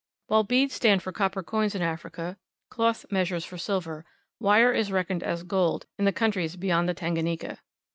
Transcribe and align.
While 0.25 0.43
beads 0.43 0.73
stand 0.73 1.03
for 1.03 1.11
copper 1.11 1.43
coins 1.43 1.75
in 1.75 1.83
Africa, 1.83 2.35
cloth 2.71 3.05
measures 3.11 3.45
for 3.45 3.59
silver; 3.59 4.03
wire 4.39 4.71
is 4.73 4.91
reckoned 4.91 5.21
as 5.21 5.43
gold 5.43 5.85
in 5.99 6.05
the 6.05 6.11
countries 6.11 6.55
beyond 6.55 6.89
the 6.89 6.95
Tan 6.95 7.13
ga 7.13 7.21
ni 7.21 7.37
ka. 7.37 7.57